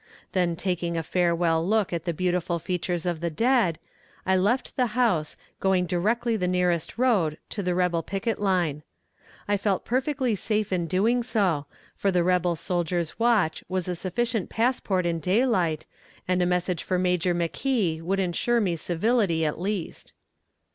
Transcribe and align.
Then 0.31 0.55
taking 0.55 0.97
a 0.97 1.03
farewell 1.03 1.63
look 1.63 1.93
at 1.93 2.05
the 2.05 2.11
beautiful 2.13 2.57
features 2.57 3.05
of 3.05 3.19
the 3.19 3.29
dead, 3.29 3.77
I 4.25 4.35
left 4.35 4.75
the 4.75 4.87
house, 4.97 5.37
going 5.59 5.85
directly 5.85 6.35
the 6.35 6.47
nearest 6.47 6.97
road 6.97 7.37
to 7.49 7.61
the 7.61 7.75
rebel 7.75 8.01
picket 8.01 8.39
line. 8.41 8.81
I 9.47 9.57
felt 9.57 9.85
perfectly 9.85 10.33
safe 10.33 10.73
in 10.73 10.87
doing 10.87 11.21
so, 11.21 11.67
for 11.95 12.11
the 12.11 12.23
rebel 12.23 12.55
soldier's 12.55 13.19
watch 13.19 13.63
was 13.69 13.87
a 13.87 13.95
sufficient 13.95 14.49
passport 14.49 15.05
in 15.05 15.19
daylight, 15.19 15.85
and 16.27 16.41
a 16.41 16.47
message 16.47 16.81
for 16.81 16.97
Major 16.97 17.35
McKee 17.35 18.01
would 18.01 18.19
insure 18.19 18.59
me 18.59 18.77
civility 18.77 19.45
at 19.45 19.61
least. 19.61 20.13